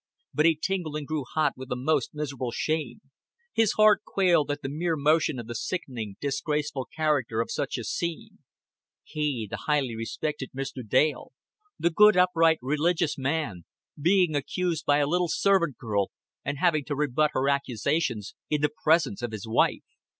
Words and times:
But 0.33 0.47
he 0.47 0.57
tingled 0.59 0.95
and 0.97 1.05
grew 1.05 1.25
hot 1.31 1.53
with 1.55 1.71
a 1.71 1.75
most 1.75 2.15
miserable 2.15 2.49
shame; 2.49 3.01
his 3.53 3.73
heart 3.73 4.01
quailed 4.03 4.49
at 4.49 4.63
the 4.63 4.67
mere 4.67 4.95
notion 4.97 5.37
of 5.37 5.45
the 5.45 5.53
sickening, 5.53 6.15
disgraceful 6.19 6.85
character 6.85 7.39
of 7.39 7.51
such 7.51 7.77
a 7.77 7.83
scene 7.83 8.39
he, 9.03 9.45
the 9.47 9.57
highly 9.67 9.95
respected 9.95 10.53
Mr. 10.57 10.81
Dale, 10.83 11.33
the 11.77 11.91
good 11.91 12.17
upright 12.17 12.57
religious 12.63 13.15
man, 13.15 13.65
being 13.95 14.33
accused 14.35 14.87
by 14.87 14.97
a 14.97 15.05
little 15.07 15.29
servant 15.29 15.77
girl 15.77 16.09
and 16.43 16.57
having 16.57 16.83
to 16.85 16.95
rebut 16.95 17.29
her 17.35 17.47
accusations 17.47 18.33
in 18.49 18.61
the 18.61 18.71
presence 18.83 19.21
of 19.21 19.31
his 19.31 19.45
wife. 19.47 19.83